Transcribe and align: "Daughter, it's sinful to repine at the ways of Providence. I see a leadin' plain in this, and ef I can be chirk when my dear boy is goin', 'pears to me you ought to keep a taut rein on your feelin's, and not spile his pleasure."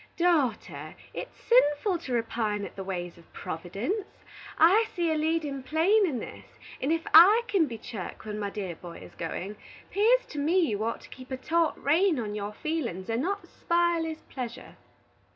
"Daughter, 0.17 0.95
it's 1.13 1.37
sinful 1.37 1.99
to 1.99 2.13
repine 2.13 2.65
at 2.65 2.75
the 2.75 2.83
ways 2.83 3.19
of 3.19 3.33
Providence. 3.33 4.15
I 4.57 4.85
see 4.95 5.11
a 5.11 5.15
leadin' 5.15 5.61
plain 5.61 6.07
in 6.07 6.17
this, 6.17 6.57
and 6.81 6.91
ef 6.91 7.01
I 7.13 7.43
can 7.47 7.67
be 7.67 7.77
chirk 7.77 8.25
when 8.25 8.39
my 8.39 8.49
dear 8.49 8.75
boy 8.75 8.97
is 8.97 9.13
goin', 9.13 9.57
'pears 9.91 10.25
to 10.29 10.39
me 10.39 10.57
you 10.59 10.83
ought 10.83 11.01
to 11.01 11.09
keep 11.09 11.29
a 11.29 11.37
taut 11.37 11.77
rein 11.77 12.17
on 12.19 12.33
your 12.33 12.51
feelin's, 12.51 13.09
and 13.11 13.21
not 13.21 13.47
spile 13.47 14.03
his 14.03 14.21
pleasure." 14.21 14.75